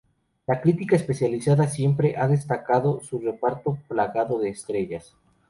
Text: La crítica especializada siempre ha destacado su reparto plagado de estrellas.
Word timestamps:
La 0.47 0.61
crítica 0.61 0.95
especializada 0.95 1.67
siempre 1.67 2.15
ha 2.17 2.27
destacado 2.27 3.01
su 3.01 3.19
reparto 3.19 3.77
plagado 3.87 4.39
de 4.39 4.49
estrellas. 4.49 5.15